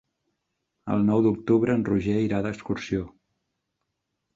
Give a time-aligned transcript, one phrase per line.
[0.95, 3.09] El nou d'octubre en Roger irà d'excursió.